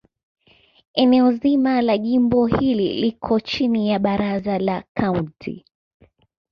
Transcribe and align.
Eneo 1.03 1.31
zima 1.31 1.75
la 1.81 1.97
jimbo 1.97 2.45
hili 2.47 2.93
liko 3.01 3.39
chini 3.39 3.89
ya 3.89 3.99
Baraza 3.99 4.59
la 4.59 4.83
Kaunti. 4.93 5.65